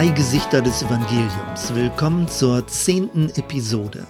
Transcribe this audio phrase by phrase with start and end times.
[0.00, 1.74] Drei Gesichter des Evangeliums.
[1.74, 4.06] Willkommen zur zehnten Episode.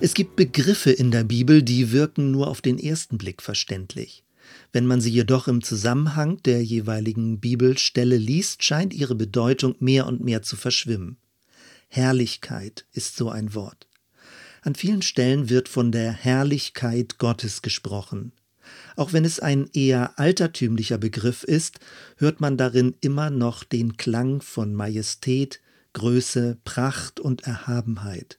[0.00, 4.24] Es gibt Begriffe in der Bibel, die wirken nur auf den ersten Blick verständlich.
[4.72, 10.24] Wenn man sie jedoch im Zusammenhang der jeweiligen Bibelstelle liest, scheint ihre Bedeutung mehr und
[10.24, 11.18] mehr zu verschwimmen.
[11.88, 13.88] Herrlichkeit ist so ein Wort.
[14.62, 18.32] An vielen Stellen wird von der Herrlichkeit Gottes gesprochen.
[18.96, 21.80] Auch wenn es ein eher altertümlicher Begriff ist,
[22.16, 25.60] hört man darin immer noch den Klang von Majestät,
[25.92, 28.38] Größe, Pracht und Erhabenheit.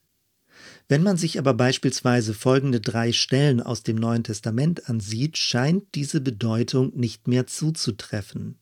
[0.88, 6.20] Wenn man sich aber beispielsweise folgende drei Stellen aus dem Neuen Testament ansieht, scheint diese
[6.20, 8.58] Bedeutung nicht mehr zuzutreffen.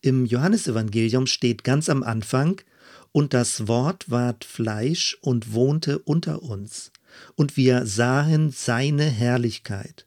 [0.00, 2.60] Im Johannesevangelium steht ganz am Anfang,
[3.12, 6.92] und das Wort ward Fleisch und wohnte unter uns,
[7.34, 10.05] und wir sahen seine Herrlichkeit,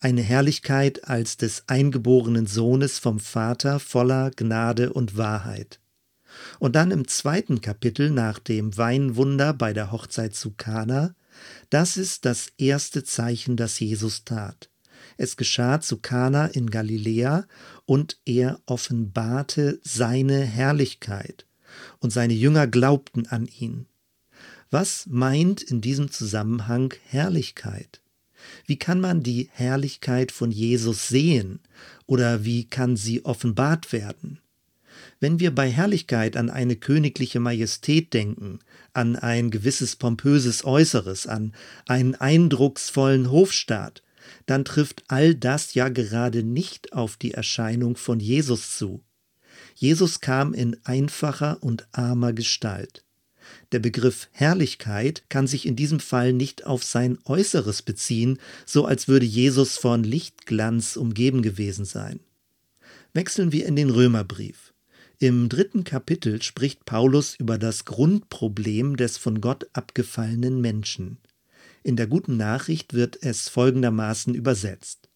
[0.00, 5.78] eine Herrlichkeit als des eingeborenen Sohnes vom Vater voller Gnade und Wahrheit.
[6.58, 11.14] Und dann im zweiten Kapitel nach dem Weinwunder bei der Hochzeit zu Kana,
[11.68, 14.70] das ist das erste Zeichen, das Jesus tat.
[15.16, 17.46] Es geschah zu Kana in Galiläa
[17.84, 21.46] und er offenbarte seine Herrlichkeit
[21.98, 23.86] und seine Jünger glaubten an ihn.
[24.70, 27.99] Was meint in diesem Zusammenhang Herrlichkeit?
[28.66, 31.60] Wie kann man die Herrlichkeit von Jesus sehen
[32.06, 34.40] oder wie kann sie offenbart werden?
[35.18, 38.58] Wenn wir bei Herrlichkeit an eine königliche Majestät denken,
[38.92, 41.54] an ein gewisses pompöses Äußeres, an
[41.86, 44.02] einen eindrucksvollen Hofstaat,
[44.46, 49.02] dann trifft all das ja gerade nicht auf die Erscheinung von Jesus zu.
[49.74, 53.04] Jesus kam in einfacher und armer Gestalt.
[53.72, 59.08] Der Begriff Herrlichkeit kann sich in diesem Fall nicht auf sein Äußeres beziehen, so als
[59.08, 62.20] würde Jesus von Lichtglanz umgeben gewesen sein.
[63.12, 64.72] Wechseln wir in den Römerbrief.
[65.18, 71.18] Im dritten Kapitel spricht Paulus über das Grundproblem des von Gott abgefallenen Menschen.
[71.82, 75.08] In der guten Nachricht wird es folgendermaßen übersetzt.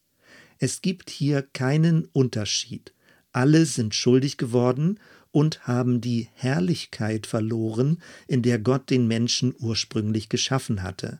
[0.59, 2.93] Es gibt hier keinen Unterschied.
[3.35, 5.01] Alle sind schuldig geworden
[5.33, 11.19] und haben die Herrlichkeit verloren, in der Gott den Menschen ursprünglich geschaffen hatte.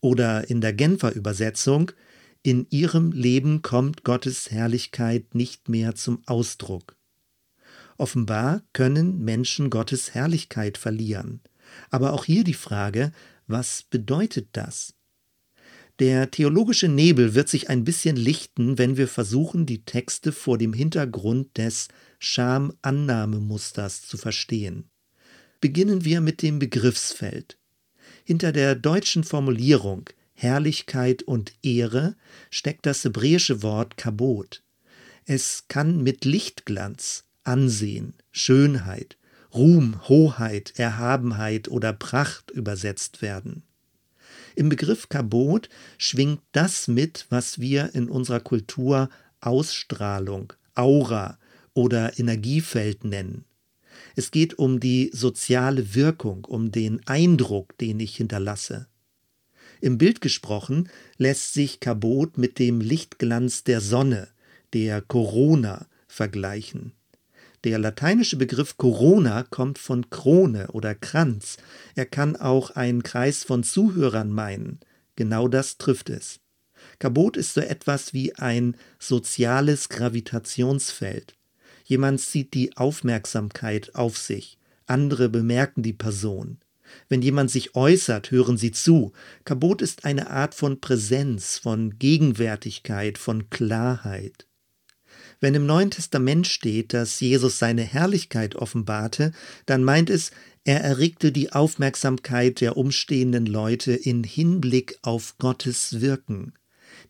[0.00, 1.90] Oder in der Genfer Übersetzung,
[2.42, 6.96] in ihrem Leben kommt Gottes Herrlichkeit nicht mehr zum Ausdruck.
[7.96, 11.40] Offenbar können Menschen Gottes Herrlichkeit verlieren.
[11.88, 13.10] Aber auch hier die Frage,
[13.46, 14.94] was bedeutet das?
[16.02, 20.72] Der theologische Nebel wird sich ein bisschen lichten, wenn wir versuchen, die Texte vor dem
[20.72, 21.86] Hintergrund des
[22.18, 24.90] Schamannahmemusters zu verstehen.
[25.60, 27.56] Beginnen wir mit dem Begriffsfeld.
[28.24, 32.16] Hinter der deutschen Formulierung Herrlichkeit und Ehre
[32.50, 34.64] steckt das hebräische Wort Kabot.
[35.24, 39.18] Es kann mit Lichtglanz, Ansehen, Schönheit,
[39.54, 43.62] Ruhm, Hoheit, Erhabenheit oder Pracht übersetzt werden.
[44.54, 45.68] Im Begriff Kabot
[45.98, 49.08] schwingt das mit, was wir in unserer Kultur
[49.40, 51.38] Ausstrahlung, Aura
[51.74, 53.44] oder Energiefeld nennen.
[54.14, 58.86] Es geht um die soziale Wirkung, um den Eindruck, den ich hinterlasse.
[59.80, 64.28] Im Bild gesprochen lässt sich Kabot mit dem Lichtglanz der Sonne,
[64.72, 66.92] der Corona, vergleichen.
[67.64, 71.58] Der lateinische Begriff Corona kommt von Krone oder Kranz.
[71.94, 74.80] Er kann auch einen Kreis von Zuhörern meinen.
[75.14, 76.40] Genau das trifft es.
[76.98, 81.34] Kabot ist so etwas wie ein soziales Gravitationsfeld.
[81.84, 84.58] Jemand zieht die Aufmerksamkeit auf sich.
[84.86, 86.58] Andere bemerken die Person.
[87.08, 89.12] Wenn jemand sich äußert, hören sie zu.
[89.44, 94.46] Kabot ist eine Art von Präsenz, von Gegenwärtigkeit, von Klarheit.
[95.42, 99.32] Wenn im Neuen Testament steht, dass Jesus seine Herrlichkeit offenbarte,
[99.66, 100.30] dann meint es,
[100.62, 106.52] er erregte die Aufmerksamkeit der umstehenden Leute in Hinblick auf Gottes Wirken.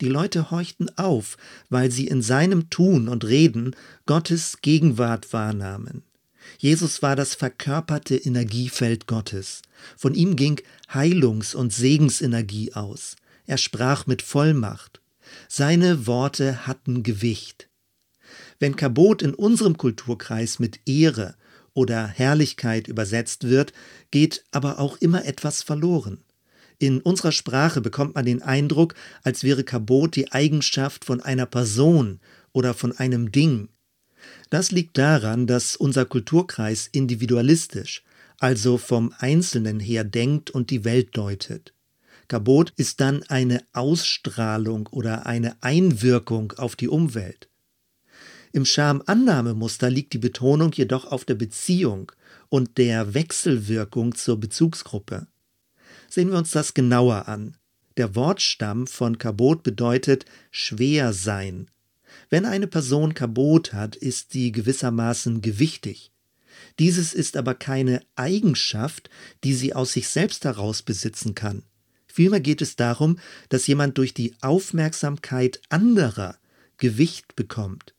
[0.00, 1.37] Die Leute horchten auf,
[1.69, 3.76] weil sie in seinem Tun und Reden
[4.06, 6.02] Gottes Gegenwart wahrnahmen.
[6.56, 9.61] Jesus war das verkörperte Energiefeld Gottes.
[9.94, 10.58] Von ihm ging
[10.88, 13.17] Heilungs- und Segensenergie aus.
[13.44, 15.02] Er sprach mit Vollmacht.
[15.49, 17.69] Seine Worte hatten Gewicht.
[18.62, 21.35] Wenn Kabot in unserem Kulturkreis mit Ehre
[21.75, 23.73] oder Herrlichkeit übersetzt wird,
[24.12, 26.23] geht aber auch immer etwas verloren.
[26.79, 28.94] In unserer Sprache bekommt man den Eindruck,
[29.25, 32.20] als wäre Kabot die Eigenschaft von einer Person
[32.53, 33.69] oder von einem Ding.
[34.49, 38.05] Das liegt daran, dass unser Kulturkreis individualistisch,
[38.38, 41.75] also vom Einzelnen her denkt und die Welt deutet.
[42.29, 47.49] Kabot ist dann eine Ausstrahlung oder eine Einwirkung auf die Umwelt.
[48.52, 52.12] Im Schamannahmemuster liegt die Betonung jedoch auf der Beziehung
[52.50, 55.26] und der Wechselwirkung zur Bezugsgruppe.
[56.10, 57.56] Sehen wir uns das genauer an.
[57.96, 61.70] Der Wortstamm von Kabot bedeutet schwer sein.
[62.28, 66.10] Wenn eine Person Kabot hat, ist sie gewissermaßen gewichtig.
[66.78, 69.08] Dieses ist aber keine Eigenschaft,
[69.44, 71.62] die sie aus sich selbst heraus besitzen kann.
[72.06, 73.19] Vielmehr geht es darum,
[73.49, 76.37] dass jemand durch die Aufmerksamkeit anderer
[76.76, 77.94] Gewicht bekommt.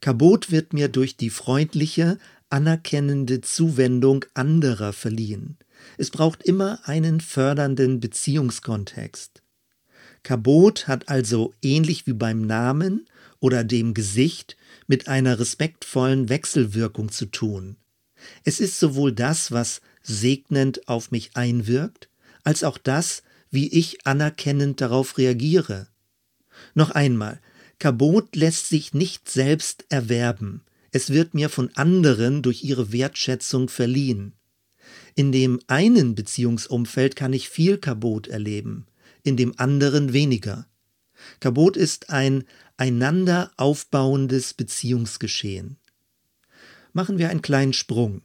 [0.00, 2.18] Kabot wird mir durch die freundliche,
[2.50, 5.58] anerkennende Zuwendung anderer verliehen.
[5.96, 9.42] Es braucht immer einen fördernden Beziehungskontext.
[10.22, 13.06] Kabot hat also ähnlich wie beim Namen
[13.40, 17.76] oder dem Gesicht mit einer respektvollen Wechselwirkung zu tun.
[18.44, 22.08] Es ist sowohl das, was segnend auf mich einwirkt,
[22.42, 25.88] als auch das, wie ich anerkennend darauf reagiere.
[26.74, 27.40] Noch einmal,
[27.78, 34.34] Kabot lässt sich nicht selbst erwerben, es wird mir von anderen durch ihre Wertschätzung verliehen.
[35.14, 38.86] In dem einen Beziehungsumfeld kann ich viel Kabot erleben,
[39.22, 40.66] in dem anderen weniger.
[41.40, 42.44] Kabot ist ein
[42.76, 45.76] einander aufbauendes Beziehungsgeschehen.
[46.92, 48.22] Machen wir einen kleinen Sprung.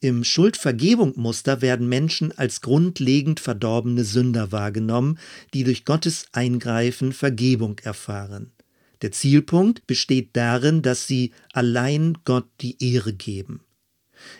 [0.00, 5.18] Im Schuldvergebung-Muster werden Menschen als grundlegend verdorbene Sünder wahrgenommen,
[5.54, 8.52] die durch Gottes Eingreifen Vergebung erfahren.
[9.02, 13.64] Der Zielpunkt besteht darin, dass sie allein Gott die Ehre geben.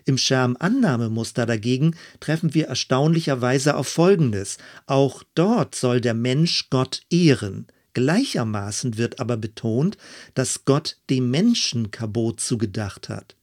[0.04, 4.58] Im Schamannahmemuster dagegen treffen wir erstaunlicherweise auf Folgendes.
[4.86, 7.66] Auch dort soll der Mensch Gott ehren.
[7.94, 9.98] Gleichermaßen wird aber betont,
[10.34, 13.36] dass Gott dem Menschen Kabot zugedacht hat.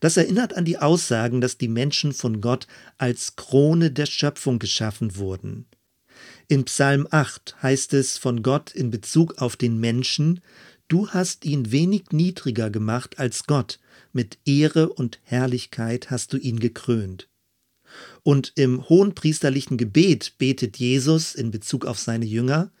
[0.00, 2.66] Das erinnert an die Aussagen, dass die Menschen von Gott
[2.98, 5.66] als Krone der Schöpfung geschaffen wurden.
[6.48, 10.40] In Psalm 8 heißt es von Gott in Bezug auf den Menschen,
[10.88, 13.78] Du hast ihn wenig niedriger gemacht als Gott,
[14.14, 17.28] mit Ehre und Herrlichkeit hast du ihn gekrönt.
[18.22, 22.72] Und im hohenpriesterlichen Gebet betet Jesus in Bezug auf seine Jünger,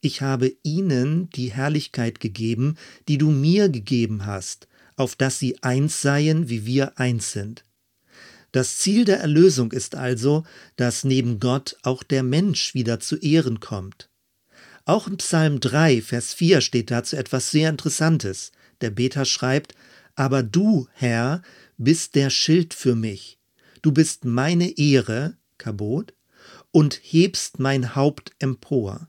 [0.00, 2.76] ich habe ihnen die Herrlichkeit gegeben,
[3.08, 4.66] die du mir gegeben hast,
[4.96, 7.64] auf dass sie eins seien, wie wir eins sind.
[8.52, 10.44] Das Ziel der Erlösung ist also,
[10.76, 14.08] dass neben Gott auch der Mensch wieder zu Ehren kommt.
[14.84, 18.50] Auch in Psalm 3, Vers 4 steht dazu etwas sehr Interessantes.
[18.80, 19.74] Der Beter schreibt,
[20.16, 21.42] Aber du, Herr,
[21.76, 23.38] bist der Schild für mich.
[23.82, 26.14] Du bist meine Ehre, Kabot,
[26.72, 29.08] und hebst mein Haupt empor.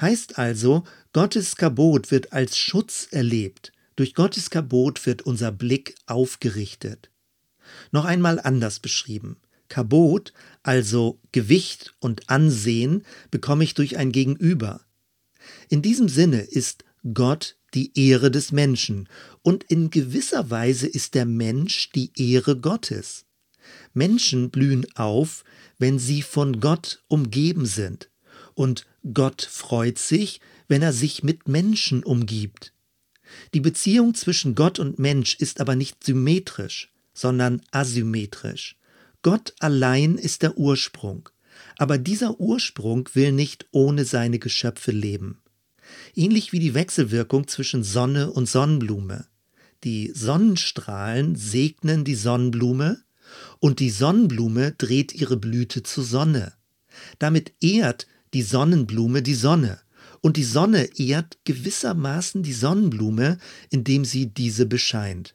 [0.00, 3.72] Heißt also, Gottes Kabot wird als Schutz erlebt.
[3.96, 7.10] Durch Gottes Kabot wird unser Blick aufgerichtet.
[7.90, 9.36] Noch einmal anders beschrieben.
[9.68, 10.32] Kabot,
[10.62, 14.80] also Gewicht und Ansehen, bekomme ich durch ein Gegenüber.
[15.68, 16.84] In diesem Sinne ist
[17.14, 19.08] Gott die Ehre des Menschen
[19.42, 23.26] und in gewisser Weise ist der Mensch die Ehre Gottes.
[23.92, 25.44] Menschen blühen auf,
[25.78, 28.10] wenn sie von Gott umgeben sind,
[28.54, 32.72] und Gott freut sich, wenn er sich mit Menschen umgibt.
[33.54, 38.76] Die Beziehung zwischen Gott und Mensch ist aber nicht symmetrisch, sondern asymmetrisch.
[39.22, 41.28] Gott allein ist der Ursprung,
[41.76, 45.40] aber dieser Ursprung will nicht ohne seine Geschöpfe leben.
[46.14, 49.26] Ähnlich wie die Wechselwirkung zwischen Sonne und Sonnenblume.
[49.84, 53.02] Die Sonnenstrahlen segnen die Sonnenblume
[53.58, 56.52] und die Sonnenblume dreht ihre Blüte zur Sonne.
[57.18, 59.80] Damit ehrt die Sonnenblume die Sonne
[60.20, 63.38] und die Sonne ehrt gewissermaßen die Sonnenblume,
[63.70, 65.34] indem sie diese bescheint.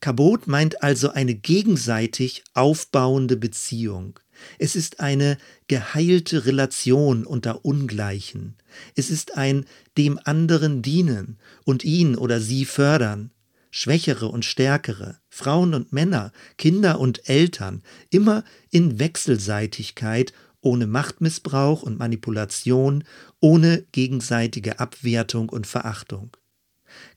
[0.00, 4.18] Kabot meint also eine gegenseitig aufbauende Beziehung.
[4.58, 5.38] Es ist eine
[5.68, 8.56] geheilte Relation unter Ungleichen.
[8.96, 13.30] Es ist ein dem anderen dienen und ihn oder sie fördern.
[13.70, 21.98] Schwächere und Stärkere, Frauen und Männer, Kinder und Eltern, immer in Wechselseitigkeit, ohne Machtmissbrauch und
[21.98, 23.04] Manipulation,
[23.40, 26.36] ohne gegenseitige Abwertung und Verachtung.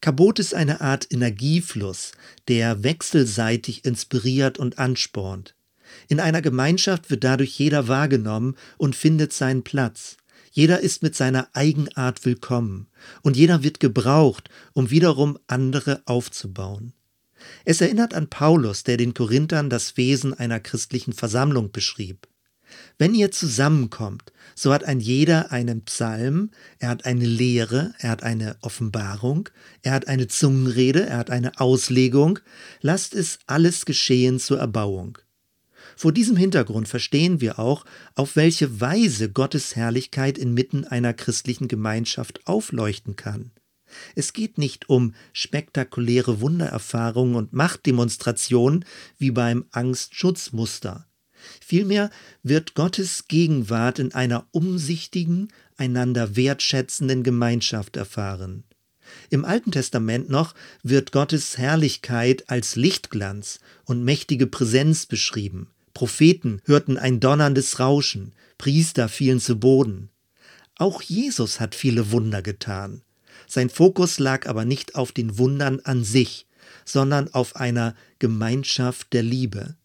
[0.01, 2.11] Kabot ist eine Art Energiefluss,
[2.47, 5.55] der wechselseitig inspiriert und anspornt.
[6.07, 10.17] In einer Gemeinschaft wird dadurch jeder wahrgenommen und findet seinen Platz.
[10.51, 12.87] Jeder ist mit seiner Eigenart willkommen
[13.21, 16.93] und jeder wird gebraucht, um wiederum andere aufzubauen.
[17.65, 22.27] Es erinnert an Paulus, der den Korinthern das Wesen einer christlichen Versammlung beschrieb.
[22.97, 28.23] Wenn ihr zusammenkommt, so hat ein jeder einen Psalm, er hat eine Lehre, er hat
[28.23, 29.49] eine Offenbarung,
[29.81, 32.39] er hat eine Zungenrede, er hat eine Auslegung,
[32.81, 35.17] lasst es alles geschehen zur Erbauung.
[35.97, 42.45] Vor diesem Hintergrund verstehen wir auch, auf welche Weise Gottes Herrlichkeit inmitten einer christlichen Gemeinschaft
[42.47, 43.51] aufleuchten kann.
[44.15, 48.85] Es geht nicht um spektakuläre Wundererfahrungen und Machtdemonstrationen
[49.17, 51.07] wie beim Angstschutzmuster.
[51.65, 52.09] Vielmehr
[52.43, 58.63] wird Gottes Gegenwart in einer umsichtigen, einander wertschätzenden Gemeinschaft erfahren.
[59.29, 65.69] Im Alten Testament noch wird Gottes Herrlichkeit als Lichtglanz und mächtige Präsenz beschrieben.
[65.93, 70.09] Propheten hörten ein donnerndes Rauschen, Priester fielen zu Boden.
[70.77, 73.01] Auch Jesus hat viele Wunder getan.
[73.47, 76.47] Sein Fokus lag aber nicht auf den Wundern an sich,
[76.83, 79.75] sondern auf einer Gemeinschaft der Liebe.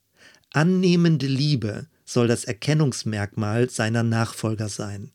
[0.52, 5.12] Annehmende Liebe soll das Erkennungsmerkmal seiner Nachfolger sein.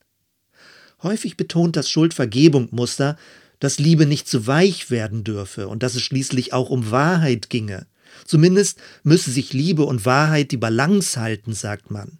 [1.03, 3.17] Häufig betont das Schuldvergebung-Muster,
[3.59, 7.85] dass Liebe nicht zu weich werden dürfe und dass es schließlich auch um Wahrheit ginge.
[8.25, 12.19] Zumindest müsse sich Liebe und Wahrheit die Balance halten, sagt man.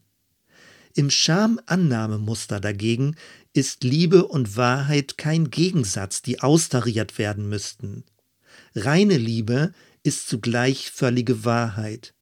[0.93, 3.15] Im Schamannahmemuster dagegen
[3.53, 8.03] ist Liebe und Wahrheit kein Gegensatz, die austariert werden müssten.
[8.75, 12.14] Reine Liebe ist zugleich völlige Wahrheit.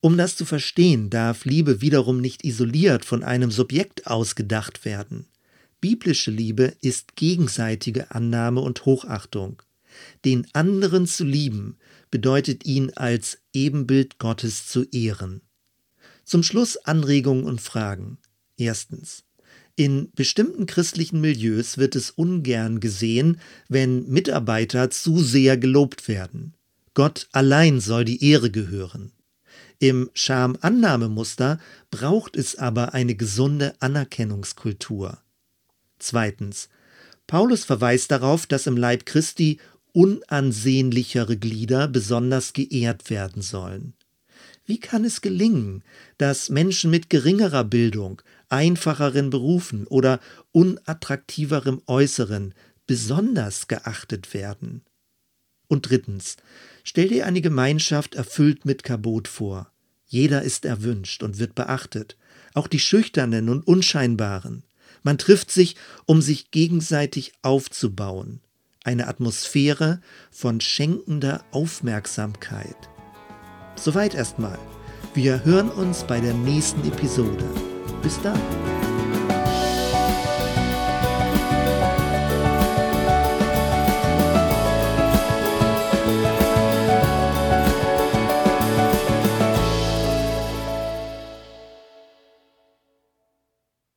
[0.00, 5.26] Um das zu verstehen, darf Liebe wiederum nicht isoliert von einem Subjekt ausgedacht werden.
[5.80, 9.62] Biblische Liebe ist gegenseitige Annahme und Hochachtung.
[10.24, 11.76] Den anderen zu lieben
[12.10, 15.42] bedeutet ihn als Ebenbild Gottes zu ehren.
[16.24, 18.18] Zum Schluss Anregungen und Fragen.
[18.56, 19.24] Erstens.
[19.76, 26.54] In bestimmten christlichen Milieus wird es ungern gesehen, wenn Mitarbeiter zu sehr gelobt werden.
[26.94, 29.12] Gott allein soll die Ehre gehören.
[29.82, 31.58] Im Schamannahmemuster
[31.90, 35.18] braucht es aber eine gesunde Anerkennungskultur.
[35.98, 36.68] Zweitens.
[37.26, 39.58] Paulus verweist darauf, dass im Leib Christi
[39.92, 43.94] unansehnlichere Glieder besonders geehrt werden sollen.
[44.66, 45.82] Wie kann es gelingen,
[46.18, 48.20] dass Menschen mit geringerer Bildung,
[48.50, 50.20] einfacheren Berufen oder
[50.52, 52.52] unattraktiverem Äußeren
[52.86, 54.82] besonders geachtet werden?
[55.70, 56.36] Und drittens,
[56.82, 59.70] stell dir eine Gemeinschaft erfüllt mit Kabot vor.
[60.08, 62.16] Jeder ist erwünscht und wird beachtet,
[62.54, 64.64] auch die Schüchternen und Unscheinbaren.
[65.04, 68.40] Man trifft sich, um sich gegenseitig aufzubauen.
[68.82, 70.00] Eine Atmosphäre
[70.32, 72.76] von schenkender Aufmerksamkeit.
[73.76, 74.58] Soweit erstmal.
[75.14, 77.44] Wir hören uns bei der nächsten Episode.
[78.02, 78.40] Bis dann.